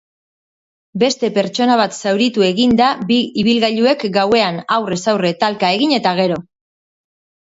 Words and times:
Beste 1.01 1.29
pertsona 1.35 1.75
bat 1.81 1.97
zauritu 1.97 2.45
eginda 2.49 2.87
bi 3.11 3.19
ibilgailuek 3.43 4.07
gauean 4.19 4.59
aurrez 4.79 5.01
aurre 5.15 5.33
talkaegin 5.45 5.95
eta 5.99 6.19
gero. 6.23 6.41